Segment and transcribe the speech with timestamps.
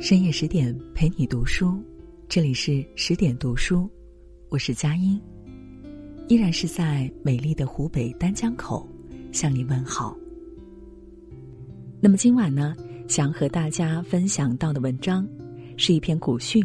[0.00, 1.82] 深夜十点陪你读书，
[2.28, 3.90] 这里是十点读书，
[4.48, 5.20] 我是佳音，
[6.28, 8.88] 依然是在美丽的湖北丹江口
[9.32, 10.16] 向你问好。
[12.00, 12.76] 那么今晚呢，
[13.08, 15.26] 想和大家分享到的文章
[15.76, 16.62] 是一篇古训：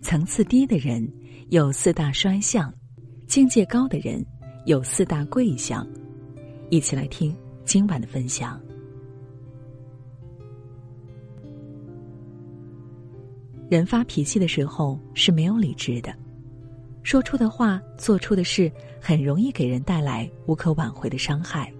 [0.00, 1.04] 层次低的人
[1.48, 2.72] 有四大衰相，
[3.26, 4.24] 境界高的人
[4.66, 5.84] 有四大贵相。
[6.70, 7.34] 一起来听
[7.64, 8.60] 今晚的分享。
[13.70, 16.12] 人发脾气的时候是没有理智的，
[17.04, 18.70] 说出的话、做出的事
[19.00, 21.72] 很容易给人带来无可挽回的伤害。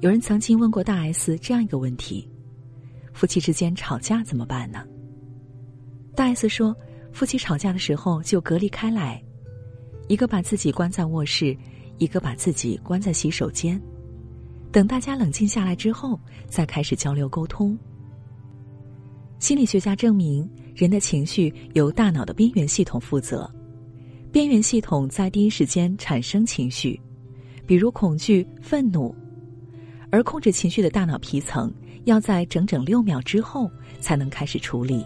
[0.00, 2.28] 有人曾经问过大 S 这样一个问题：
[3.14, 4.84] 夫妻之间吵架怎么办呢？
[6.14, 6.76] 大 S 说，
[7.10, 9.22] 夫妻吵架的时候就隔离开来，
[10.08, 11.56] 一个把自己关在卧室，
[11.96, 13.80] 一个把自己关在洗手间，
[14.70, 17.78] 等大家冷静下来之后，再开始交流沟通。
[19.40, 20.46] 心理学家证明，
[20.76, 23.50] 人的情绪由大脑的边缘系统负责，
[24.30, 27.00] 边缘系统在第一时间产生情绪，
[27.66, 29.16] 比如恐惧、愤怒，
[30.10, 31.72] 而控制情绪的大脑皮层
[32.04, 33.68] 要在整整六秒之后
[33.98, 35.02] 才能开始处理，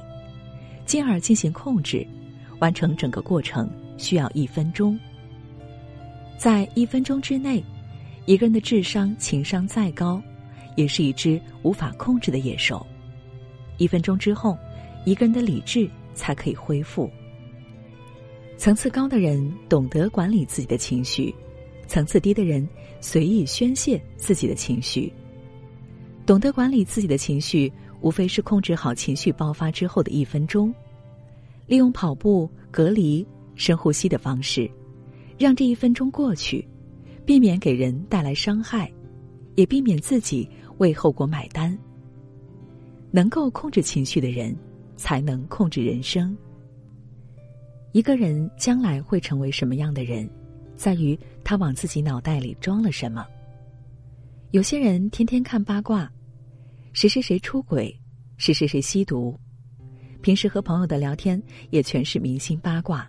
[0.85, 2.05] 进而进行控制，
[2.59, 4.99] 完成整个过程需要一分钟。
[6.37, 7.63] 在一分钟之内，
[8.27, 10.21] 一个人的智商、情商再高，
[10.75, 12.85] 也是一只无法控制的野兽。
[13.77, 14.57] 一分钟之后，
[15.05, 17.11] 一个人的理智才可以恢复。
[18.57, 21.35] 层次高的人懂得管理自己的情绪，
[21.87, 22.67] 层次低的人
[23.01, 25.13] 随意宣泄自己的情绪。
[26.25, 30.73] 懂得管理自己的情绪，无非是控制好情绪爆发之后的一分钟，
[31.67, 34.71] 利用跑步、隔离、深呼吸的方式，
[35.37, 36.67] 让这一分钟过去，
[37.27, 38.91] 避免给人带来伤害，
[39.57, 41.77] 也避免自己为后果买单。
[43.15, 44.53] 能够控制情绪的人，
[44.97, 46.37] 才能控制人生。
[47.93, 50.29] 一个人将来会成为什么样的人，
[50.75, 53.25] 在于他往自己脑袋里装了什么。
[54.51, 56.11] 有些人天天看八卦，
[56.93, 57.97] 谁谁谁出轨，
[58.37, 59.39] 谁谁谁吸毒，
[60.21, 63.09] 平时和朋友的聊天也全是明星八卦。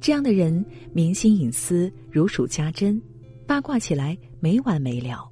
[0.00, 3.00] 这样的人，明星隐私如数家珍，
[3.46, 5.30] 八卦起来没完没了。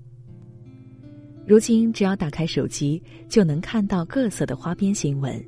[1.44, 5.44] 如今，只要打开手机，就能看到各色的花边新闻。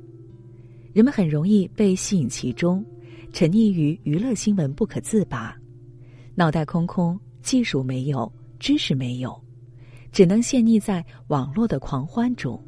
[0.93, 2.85] 人们很容易被吸引其中，
[3.31, 5.55] 沉溺于娱乐新闻不可自拔，
[6.35, 9.41] 脑袋空空，技术没有，知识没有，
[10.11, 12.61] 只能陷溺在网络的狂欢中。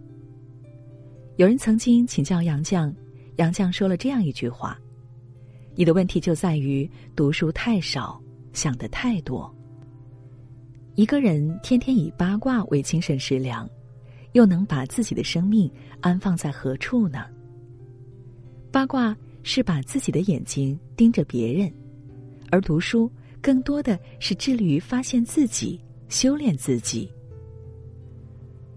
[1.35, 2.93] 有人曾经请教杨绛，
[3.35, 4.79] 杨绛说了这样一句话
[5.75, 8.21] ：“你的问题就在于读书太少，
[8.53, 9.53] 想的太多。”
[10.97, 13.69] 一个人天天以八卦为精神食粮，
[14.31, 15.71] 又能把自己的生命
[16.01, 17.27] 安放在何处呢？
[18.71, 21.71] 八卦是把自己的眼睛盯着别人，
[22.49, 23.11] 而读书
[23.43, 27.07] 更多的是致力于发现自己、修炼自己。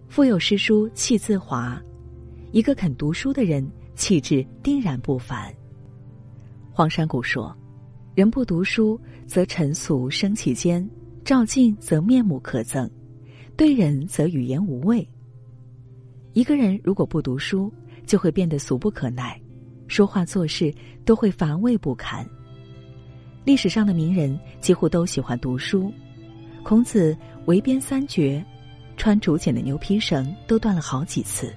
[0.06, 1.82] 腹有诗书气自华，
[2.52, 5.50] 一个肯读书的人，气质定然不凡。
[6.70, 7.56] 黄山谷说
[8.14, 10.87] ：“人不读书，则尘俗生其间。”
[11.31, 12.91] 照镜则面目可憎，
[13.57, 15.09] 对人则语言无味。
[16.33, 17.73] 一个人如果不读书，
[18.05, 19.41] 就会变得俗不可耐，
[19.87, 20.75] 说话做事
[21.05, 22.29] 都会乏味不堪。
[23.45, 25.93] 历史上的名人几乎都喜欢读书，
[26.65, 27.17] 孔子
[27.47, 28.45] 围边三绝，
[28.97, 31.55] 穿竹简的牛皮绳都断了好几次。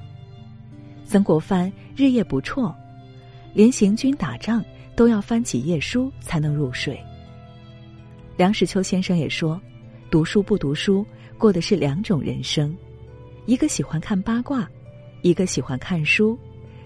[1.04, 2.72] 曾国藩日夜不辍，
[3.56, 4.64] 连行军打仗
[4.96, 6.96] 都要翻几页书才能入睡。
[8.36, 9.62] 梁实秋先生也说
[10.10, 11.06] ：“读书不读书，
[11.38, 12.76] 过的是两种人生。
[13.46, 14.68] 一个喜欢看八卦，
[15.22, 16.38] 一个喜欢看书，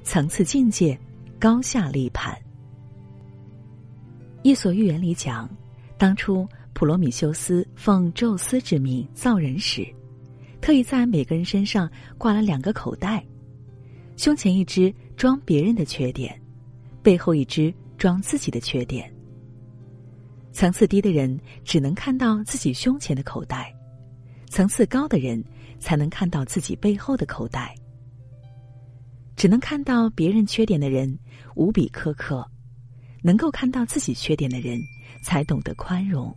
[0.04, 1.00] 层次境界
[1.40, 2.34] 高下立判。”
[4.44, 5.50] 《伊索寓言》里讲，
[5.98, 9.88] 当初普罗米修斯奉宙斯之命造人时，
[10.60, 13.26] 特意在每个人身上挂了两个口袋，
[14.18, 16.40] 胸前一只装别人的缺点，
[17.02, 19.12] 背后一只装自己的缺点。
[20.58, 23.72] 层次低的人只能看到自己胸前的口袋，
[24.50, 25.40] 层次高的人
[25.78, 27.76] 才能看到自己背后的口袋。
[29.36, 31.16] 只能看到别人缺点的人
[31.54, 32.44] 无比苛刻，
[33.22, 34.82] 能够看到自己缺点的人
[35.24, 36.36] 才懂得宽容。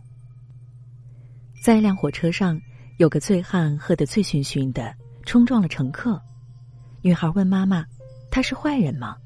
[1.63, 2.61] 在一辆火车上，
[2.97, 4.93] 有个醉汉喝得醉醺醺的，
[5.25, 6.21] 冲撞了乘客。
[7.01, 7.83] 女孩问妈妈
[8.29, 9.17] ：“他是坏人吗？”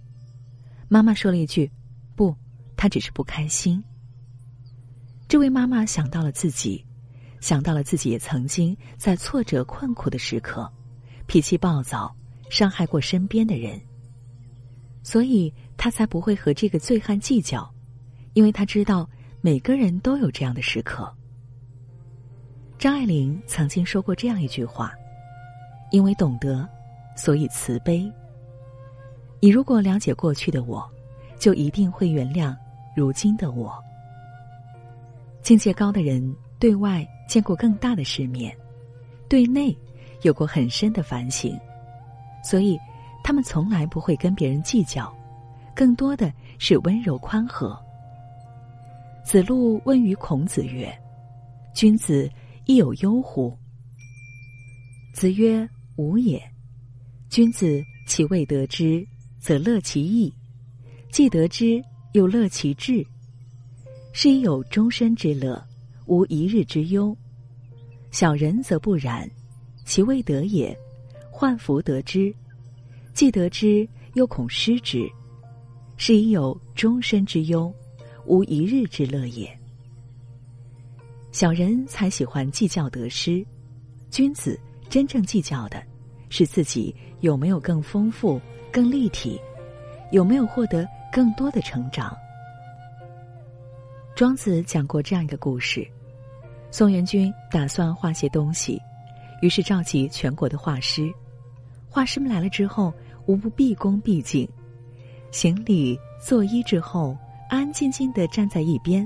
[0.87, 1.69] 妈妈说了一句
[2.15, 2.33] ：“不，
[2.77, 3.83] 他只是不开心。”
[5.35, 6.81] 这位妈妈想到了自己，
[7.41, 10.71] 想到了自己也曾经在挫折困苦的时刻，
[11.27, 12.15] 脾气暴躁，
[12.49, 13.77] 伤害过身边的人，
[15.03, 17.69] 所以他才不会和这个醉汉计较，
[18.31, 19.09] 因为他知道
[19.41, 21.13] 每个人都有这样的时刻。
[22.79, 24.93] 张爱玲曾经说过这样一句话
[25.91, 26.65] ：“因为懂得，
[27.17, 28.09] 所以慈悲。
[29.41, 30.89] 你如果了解过去的我，
[31.37, 32.55] 就一定会原谅
[32.95, 33.77] 如今的我。”
[35.45, 38.51] 境界高的人，对外见过更大的世面，
[39.29, 39.77] 对内
[40.23, 41.55] 有过很深的反省，
[42.43, 42.75] 所以
[43.23, 45.15] 他们从来不会跟别人计较，
[45.75, 47.79] 更多的是温柔宽和。
[49.23, 50.91] 子路问于孔子曰
[51.75, 52.27] ：“君子。”
[52.65, 53.55] 亦有忧乎？
[55.13, 56.41] 子曰：“吾也。
[57.29, 59.07] 君子其未得之，
[59.37, 60.33] 则乐其意；
[61.11, 61.79] 既得之，
[62.13, 63.05] 又乐其志。
[64.17, 65.61] 是以有终身之乐，
[66.05, 67.13] 无一日之忧。
[68.11, 69.29] 小人则不然，
[69.83, 70.73] 其未得也，
[71.29, 72.33] 患福得之；
[73.13, 75.05] 既得之，又恐失之。
[75.97, 77.69] 是以有终身之忧，
[78.25, 79.45] 无一日之乐也。”
[81.33, 83.45] 小人才喜欢计较得失，
[84.09, 84.57] 君子
[84.89, 85.83] 真正计较的，
[86.29, 88.39] 是自己有没有更丰富、
[88.71, 89.37] 更立体，
[90.13, 92.15] 有没有获得更多的成长。
[94.15, 95.85] 庄子讲过这样一个故事：
[96.71, 98.81] 宋元君打算画些东西，
[99.41, 101.11] 于是召集全国的画师。
[101.89, 102.93] 画师们来了之后，
[103.25, 104.47] 无不毕恭毕敬，
[105.31, 107.17] 行礼作揖之后，
[107.49, 109.05] 安安静静的站在一边。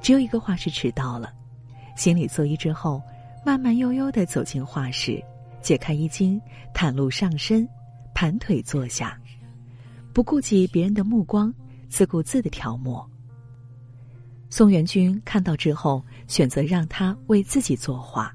[0.00, 1.30] 只有一个画师迟到了，
[1.94, 3.02] 行礼作揖之后，
[3.44, 5.22] 慢慢悠悠的走进画室，
[5.60, 6.40] 解开衣襟，
[6.72, 7.68] 袒露上身，
[8.14, 9.20] 盘腿坐下，
[10.14, 11.52] 不顾及别人的目光，
[11.90, 13.06] 自顾自的调墨。
[14.50, 18.34] 宋元君看到之后，选择让他为自己作画。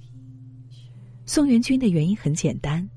[1.26, 2.88] 宋元君的原因很简单，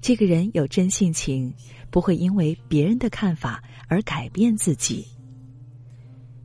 [0.00, 1.54] 这个人有真性情，
[1.90, 5.06] 不会因为别人的看法而改变自己。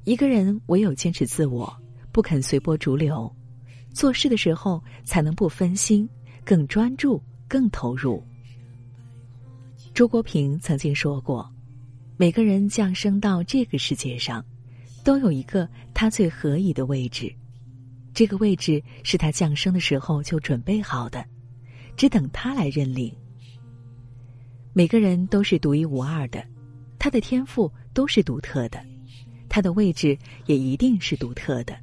[0.03, 1.75] 一个人唯有坚持自我，
[2.11, 3.33] 不肯随波逐流，
[3.91, 6.07] 做事的时候才能不分心，
[6.45, 8.23] 更专注，更投入。
[9.93, 11.51] 周国平曾经说过
[12.15, 14.45] ：“每个人降生到这个世界上，
[15.03, 17.33] 都有一个他最合宜的位置，
[18.13, 21.25] 这个位置是他降生的时候就准备好的，
[21.95, 23.13] 只等他来认领。
[24.73, 26.43] 每个人都是独一无二的，
[26.97, 28.81] 他的天赋都是独特的。”
[29.53, 31.77] 他的位置也一定是独特的。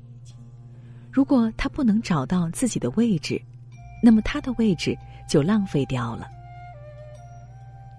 [1.13, 3.39] 如果他不能找到自己的位置，
[4.03, 4.97] 那么他的位置
[5.29, 6.27] 就浪费掉了。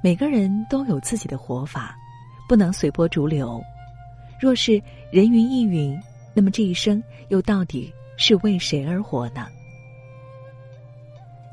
[0.01, 1.95] 每个人都有自己的活法，
[2.47, 3.61] 不能随波逐流。
[4.39, 4.81] 若是
[5.11, 5.99] 人云亦云，
[6.33, 9.47] 那么这一生又到底是为谁而活呢？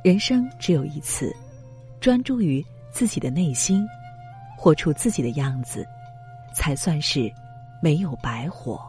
[0.04, 1.34] 人生只有一次，
[2.00, 3.86] 专注于自己的内心，
[4.56, 5.86] 活出自己的样子，
[6.54, 7.32] 才算是。
[7.82, 8.80] 没有白活，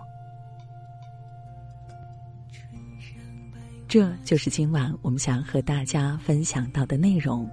[3.85, 7.47] 这就是今晚我们想和大家分享到的内容。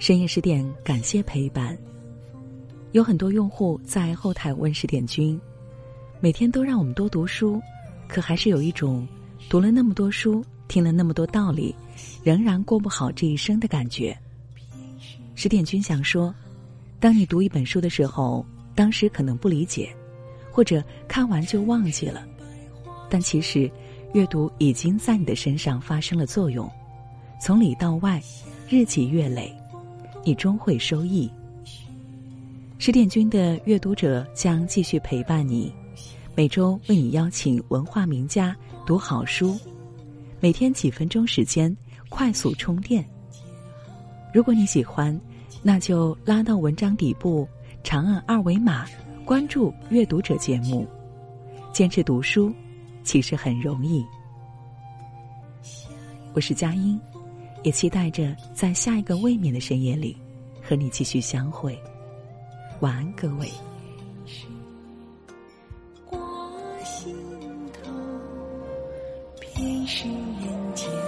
[0.00, 1.78] 深夜十点，感谢陪伴。
[2.92, 5.38] 有很多用户在后台问十点君，
[6.20, 7.60] 每天都让我们多读书，
[8.08, 9.06] 可还是有一种
[9.48, 11.74] 读了那么多书，听了那么多道理，
[12.22, 14.16] 仍然过不好这一生的感觉。
[15.34, 16.34] 十点君想说，
[16.98, 18.44] 当你读一本书的时候，
[18.74, 19.94] 当时可能不理解。
[20.50, 22.26] 或者看完就忘记了，
[23.10, 23.70] 但其实，
[24.14, 26.66] 阅读已经在你的身上发生了作用，
[27.38, 28.18] 从里到外，
[28.66, 29.54] 日积月累，
[30.24, 31.30] 你终会收益。
[32.78, 35.72] 十点君的阅读者将继续陪伴你，
[36.34, 38.54] 每周为你邀请文化名家
[38.84, 39.58] 读好书，
[40.40, 41.74] 每天几分钟时间，
[42.10, 43.04] 快速充电。
[44.32, 45.18] 如果你喜欢，
[45.62, 47.48] 那就拉到文章底部，
[47.82, 48.86] 长按二维码。
[49.24, 50.86] 关注阅读者节目，
[51.72, 52.52] 坚持读书，
[53.02, 54.04] 其实很容易。
[56.32, 57.00] 我是佳音，
[57.64, 60.16] 也期待着在下一个未眠的深夜里，
[60.62, 61.76] 和你继续相会。
[62.80, 63.50] 晚安，各位。
[66.04, 66.18] 挂
[66.84, 67.16] 心
[67.72, 67.90] 头，
[69.54, 71.05] 便是人间。